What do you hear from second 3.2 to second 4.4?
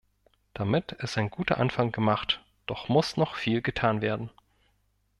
viel getan werden.